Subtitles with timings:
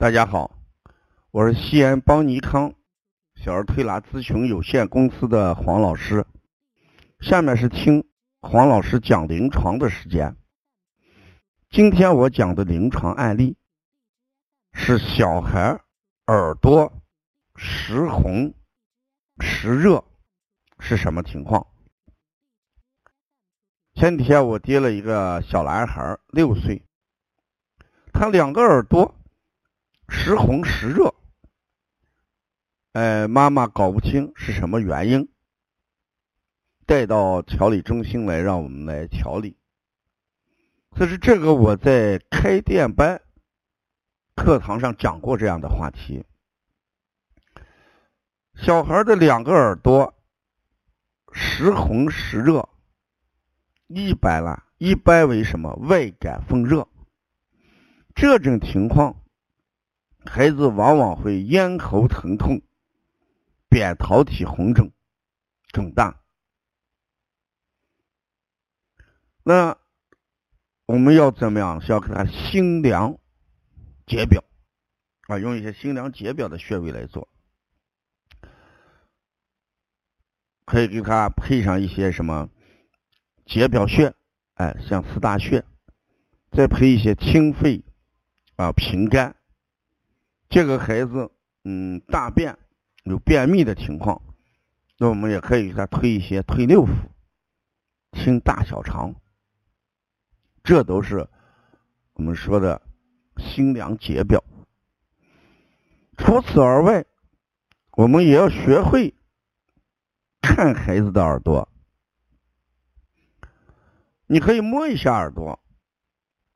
[0.00, 0.50] 大家好，
[1.30, 2.72] 我是西安邦尼康
[3.34, 6.24] 小儿推拿咨询有限公司的黄老师。
[7.20, 8.08] 下面是听
[8.40, 10.34] 黄老师讲临床的时间。
[11.68, 13.58] 今天我讲的临床案例
[14.72, 15.78] 是小孩
[16.28, 16.90] 耳朵
[17.54, 18.54] 时红、
[19.38, 20.02] 时热
[20.78, 21.66] 是什么情况？
[23.92, 26.82] 前几天我接了一个小男孩，六岁，
[28.14, 29.14] 他两个耳朵。
[30.12, 31.14] 时红时热，
[32.92, 35.30] 呃，妈妈搞不清是什么原因，
[36.84, 39.56] 带到调理中心来，让我们来调理。
[40.90, 43.22] 可是这个我在开店班
[44.34, 46.24] 课堂上讲过这样的话题：
[48.56, 50.12] 小孩的两个耳朵
[51.32, 52.68] 时红时热，
[53.86, 56.88] 一般啦，一般为什么外感风热？
[58.14, 59.19] 这种情况。
[60.24, 62.60] 孩子往往会咽喉疼痛、
[63.68, 64.92] 扁桃体红肿、
[65.68, 66.20] 肿大。
[69.42, 69.76] 那
[70.86, 71.80] 我们要怎么样？
[71.80, 73.18] 需要给他心凉
[74.06, 74.44] 解表
[75.28, 77.28] 啊，用一些心凉解表的穴位来做，
[80.66, 82.50] 可以给他配上一些什么
[83.46, 84.14] 解表穴，
[84.54, 85.64] 哎，像四大穴，
[86.52, 87.82] 再配一些清肺
[88.56, 89.34] 啊、平肝。
[90.50, 91.30] 这个孩子，
[91.62, 92.58] 嗯，大便
[93.04, 94.20] 有便秘的情况，
[94.98, 96.90] 那我们也可以给他推一些推六腑、
[98.12, 99.14] 清大小肠，
[100.64, 101.28] 这都是
[102.14, 102.82] 我们说的
[103.38, 104.42] 心凉解表。
[106.18, 107.04] 除此而外，
[107.92, 109.14] 我们也要学会
[110.42, 111.68] 看孩子的耳朵。
[114.26, 115.60] 你可以摸一下耳朵，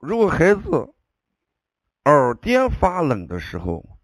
[0.00, 0.93] 如果孩子。
[2.04, 3.98] 耳边发冷的时候，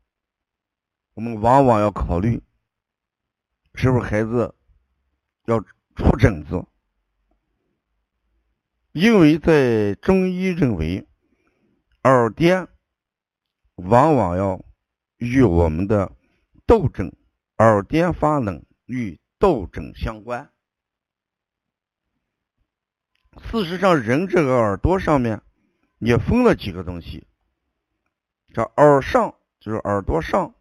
[1.12, 2.42] 我们往往要考虑，
[3.74, 4.54] 是不是孩子
[5.44, 6.64] 要出疹子？
[8.92, 11.06] 因为在中医认为，
[12.02, 12.68] 耳边
[13.74, 14.64] 往往要
[15.18, 16.10] 与我们的
[16.66, 17.14] 痘疹，
[17.58, 20.50] 耳边发冷与痘疹相关。
[23.42, 25.42] 事实上，人这个耳朵上面
[25.98, 27.26] 也分了几个东西。
[28.52, 30.54] 这耳上就是耳朵上，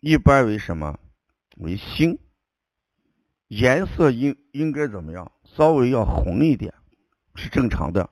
[0.00, 0.98] 一般为什么？
[1.56, 2.18] 为心，
[3.48, 5.32] 颜色应应该怎么样？
[5.44, 6.74] 稍微要红一点，
[7.34, 8.10] 是正常的。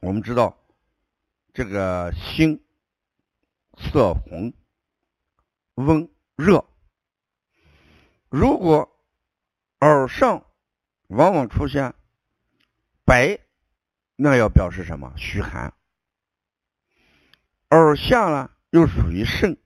[0.00, 0.58] 我们知道，
[1.52, 2.64] 这个心
[3.76, 4.52] 色红，
[5.74, 6.64] 温热。
[8.28, 8.90] 如果
[9.80, 10.44] 耳上
[11.08, 11.94] 往往出现
[13.04, 13.38] 白，
[14.16, 15.12] 那要表示什么？
[15.16, 15.72] 虚寒。
[17.70, 19.58] 耳下呢，又属于肾，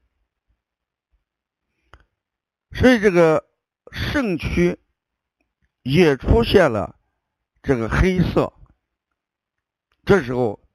[2.72, 3.46] 所以这个
[3.92, 4.78] 肾区
[5.82, 6.98] 也出现了
[7.62, 8.52] 这个黑色。
[10.04, 10.66] 这时候，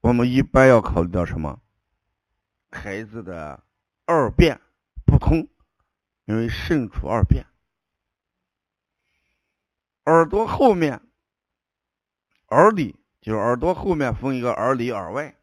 [0.00, 1.62] 我们一般要考虑到什么？
[2.70, 3.64] 孩子的
[4.04, 4.60] 二便
[5.06, 5.48] 不通，
[6.26, 7.46] 因为肾主二便。
[10.04, 11.00] 耳朵后面，
[12.48, 15.34] 耳里就是耳朵后面分一个耳里、耳外。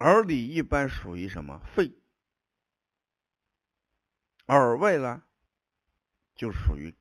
[0.00, 1.92] 耳里一般属于什么肺？
[4.46, 5.22] 耳外呢，
[6.34, 6.94] 就属于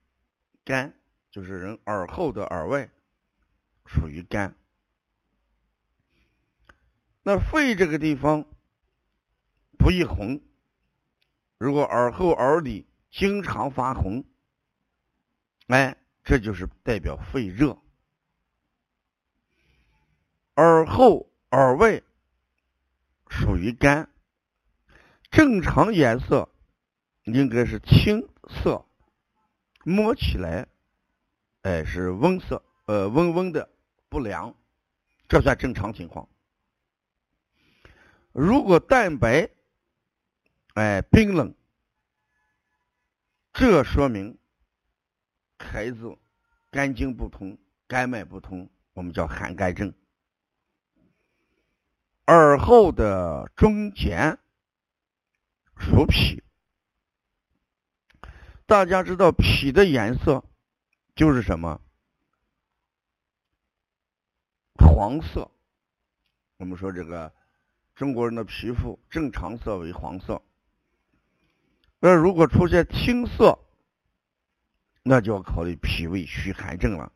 [0.65, 0.93] 肝，
[1.31, 2.91] 就是人耳后的耳外
[3.85, 4.53] 属于肝。
[7.23, 8.45] 那肺这个地方
[9.77, 10.41] 不易红，
[11.57, 14.25] 如果耳后、耳里经常发红，
[15.67, 15.95] 哎，
[16.25, 17.81] 这就是代表肺热。
[20.55, 22.03] 耳后、耳外。
[23.29, 24.09] 属于肝，
[25.31, 26.49] 正常颜色
[27.23, 28.85] 应该是青色，
[29.85, 30.67] 摸起来，
[31.61, 33.69] 哎是温色，呃温温的
[34.09, 34.55] 不凉，
[35.27, 36.27] 这算正常情况。
[38.31, 39.49] 如果蛋白，
[40.73, 41.53] 哎冰冷，
[43.53, 44.37] 这说明
[45.57, 46.17] 孩子
[46.71, 49.93] 肝经不通，肝脉不通，我们叫寒肝症。
[52.29, 54.37] 耳后的中间
[55.75, 56.43] 属脾，
[58.67, 60.43] 大家知道脾的颜色
[61.15, 61.81] 就是什么？
[64.75, 65.49] 黄色。
[66.57, 67.33] 我们说这个
[67.95, 70.39] 中国人的皮肤正常色为黄色，
[71.97, 73.57] 那如果出现青色，
[75.01, 77.11] 那就要考虑脾胃虚寒症了。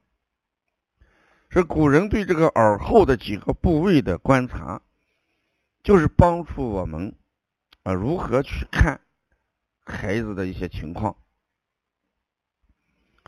[1.51, 4.81] 是古人对这个耳后的几个部位的观察。
[5.83, 7.13] 就是帮助我们
[7.83, 9.01] 啊，如何去看
[9.85, 11.17] 孩子的一些情况。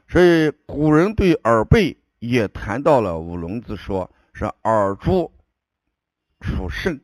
[0.07, 5.33] 所以古人对耳背也谈到了五龙字，说是耳珠
[6.39, 7.01] 属肾，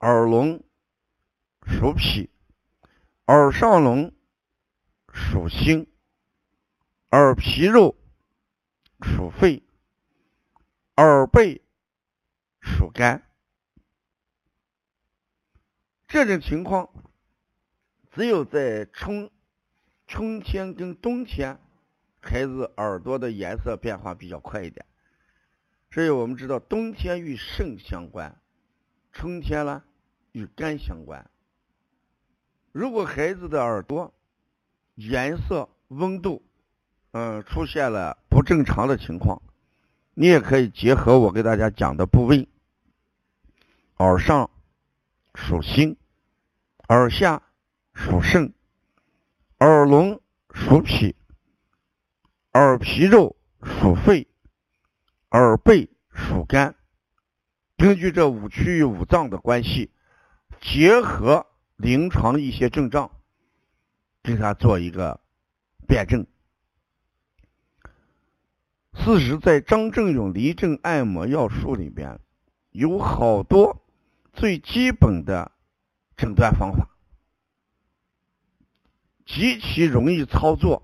[0.00, 0.64] 耳聋
[1.62, 2.28] 属脾，
[3.26, 4.12] 耳上聋
[5.12, 5.86] 属心，
[7.10, 7.96] 耳皮肉
[9.02, 9.62] 属肺，
[10.96, 11.62] 耳背
[12.60, 13.25] 属肝。
[16.16, 16.88] 这种情况
[18.10, 19.30] 只有在春
[20.06, 21.58] 春天跟冬天，
[22.20, 24.86] 孩子耳朵的颜色变化比较快一点。
[25.90, 28.34] 所以我们知道，冬天与肾相关，
[29.12, 29.82] 春天呢
[30.32, 31.28] 与肝相关。
[32.72, 34.14] 如果孩子的耳朵
[34.94, 36.42] 颜色、温度，
[37.10, 39.42] 嗯，出现了不正常的情况，
[40.14, 42.48] 你也可以结合我给大家讲的部位，
[43.98, 44.48] 耳上。
[45.38, 45.98] 属心，
[46.88, 47.42] 耳下
[47.94, 48.54] 属肾，
[49.58, 50.20] 耳聋
[50.52, 51.16] 属脾，
[52.52, 54.28] 耳皮肉属肺，
[55.30, 56.76] 耳背属肝。
[57.76, 59.90] 根据这五区域五脏的关系，
[60.60, 61.46] 结合
[61.76, 63.10] 临床一些症状，
[64.22, 65.20] 给他做一个
[65.88, 66.24] 辩证。
[68.94, 72.20] 事实，在张正勇离症按摩要术里边，
[72.70, 73.82] 有好多。
[74.32, 75.50] 最基本的
[76.16, 76.88] 诊断方法，
[79.26, 80.82] 极其容易操作，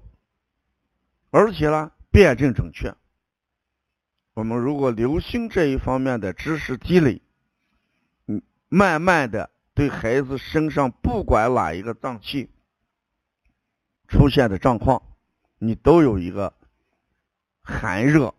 [1.30, 2.94] 而且呢辩证准确。
[4.34, 7.20] 我们如果留心这一方面的知识积累，
[8.26, 12.50] 嗯，慢慢的对孩子身上不管哪一个脏器
[14.08, 15.02] 出现的状况，
[15.58, 16.54] 你都有一个
[17.62, 18.34] 寒热、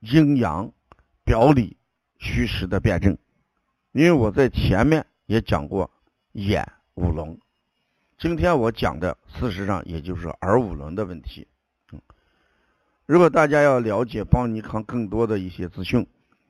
[0.00, 0.72] 阴阳、
[1.24, 1.76] 表里、
[2.18, 3.18] 虚实的辩证。
[3.92, 5.90] 因为我在前面也讲过
[6.32, 7.38] 眼五龙，
[8.16, 11.48] 今天我讲的事实上也就是耳五龙的问题。
[13.04, 16.06] 如果大家要了解邦尼康更多的一些资讯，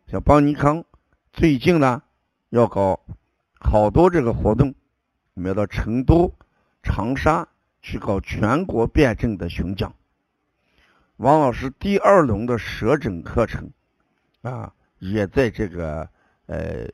[0.07, 0.85] 像邦尼康
[1.33, 2.03] 最近呢
[2.51, 3.01] 要搞
[3.59, 4.75] 好多这个活动，
[5.35, 6.35] 我们要到成都、
[6.83, 7.49] 长沙
[7.81, 9.95] 去搞全国辩证的巡讲。
[11.17, 13.71] 王老师第二轮的舌诊课程
[14.43, 16.09] 啊，也在这个
[16.47, 16.89] 呃。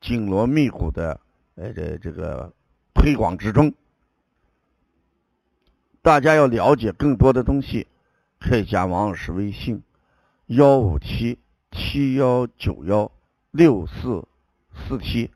[0.00, 1.20] 紧锣密鼓的，
[1.56, 2.52] 呃，这这个
[2.94, 3.72] 推广之中，
[6.02, 7.86] 大家要了解更多的东西，
[8.38, 9.82] 可以加王老师微信：
[10.46, 11.38] 幺五七
[11.70, 13.10] 七幺九幺
[13.50, 14.26] 六四
[14.72, 15.30] 四七，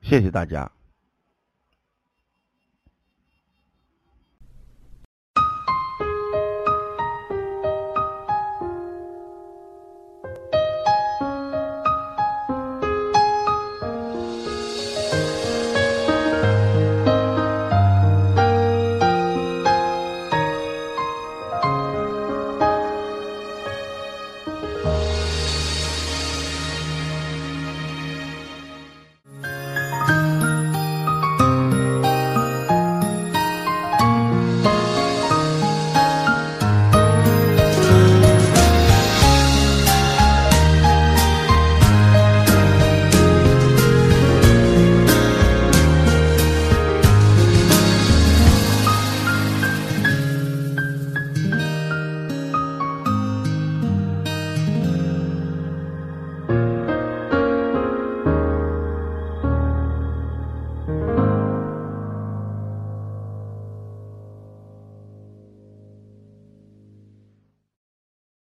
[0.00, 0.72] 谢谢大家。